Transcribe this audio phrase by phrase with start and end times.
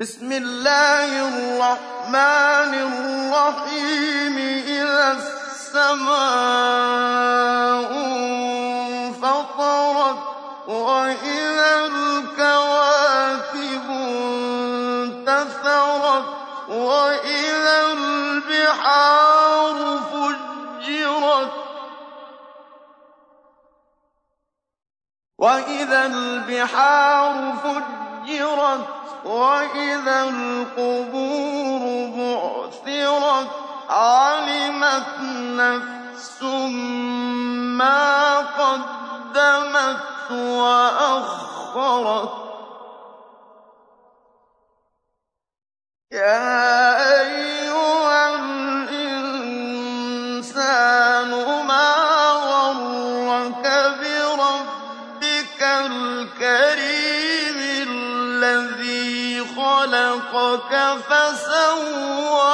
[0.00, 6.20] بسم الله الرحمن الرحيم إذا السماء
[9.04, 10.18] انفطرت
[10.68, 13.90] وإذا الكواكب
[15.10, 16.24] انتثرت
[16.68, 19.76] وإذا البحار
[20.12, 21.52] فجرت
[25.38, 33.48] وإذا البحار فجرت وإذا القبور بعثرت
[33.90, 36.42] علمت نفس
[37.78, 42.30] ما قدمت وأخرت
[46.12, 49.70] يا أيها الإنسان
[51.66, 51.94] ما
[52.32, 53.64] غرك
[54.00, 58.79] بربك الكريم الذي
[59.80, 60.72] خلقك
[61.08, 62.44] فسواك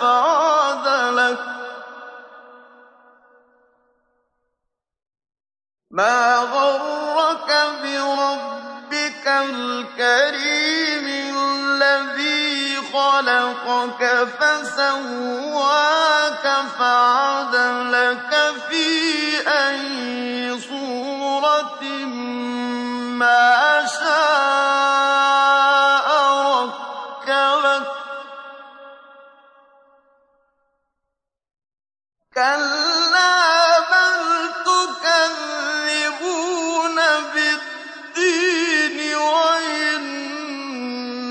[0.00, 1.38] فعدلك.
[5.90, 7.50] ما غرك
[7.82, 11.06] بربك الكريم
[11.46, 14.02] الذي خلقك
[14.40, 15.81] فسواك
[32.34, 33.32] كلا
[35.92, 36.98] تكذبون
[37.34, 40.02] بالدين وإن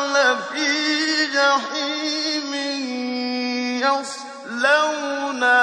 [0.06, 2.54] لفي جحيم
[4.66, 5.62] يصلونها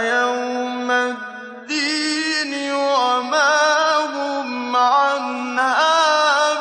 [0.00, 6.54] يوم الدين وما هم عنها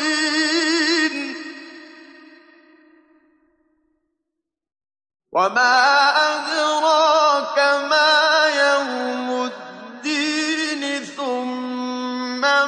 [0.00, 1.14] بغائبين
[5.32, 5.90] وما
[12.40, 12.66] ما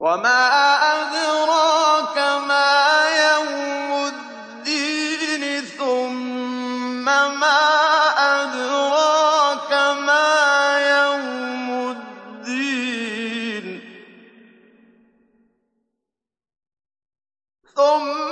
[0.00, 0.46] وما
[0.96, 2.18] أدراك
[2.48, 7.60] ما يوم الدين ثم ما
[8.18, 10.28] أدراك ما
[10.90, 13.66] يوم الدين
[17.76, 18.29] ثم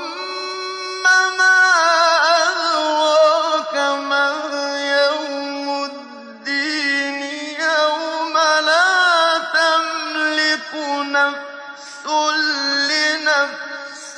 [12.90, 14.16] لنفس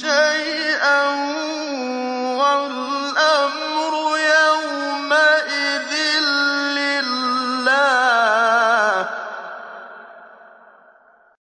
[0.00, 1.02] شيئا